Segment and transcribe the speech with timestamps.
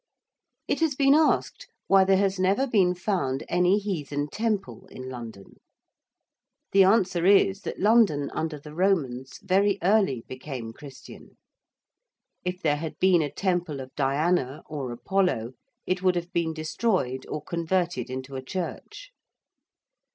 [0.67, 5.57] It has been asked why there has never been found any heathen temple in London;
[6.71, 11.37] the answer is that London under the Romans very early became Christian;
[12.43, 15.53] if there had been a temple of Diana or Apollo
[15.85, 19.11] it would have been destroyed or converted into a church.